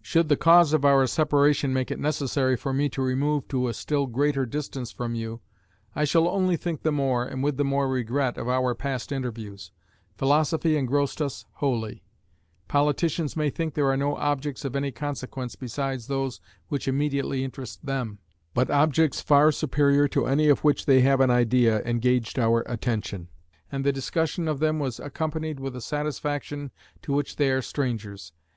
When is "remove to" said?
2.98-3.66